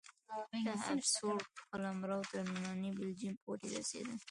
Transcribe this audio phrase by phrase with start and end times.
[0.65, 4.13] د هابسبورګ قلمرو تر ننني بلجیم پورې رسېده.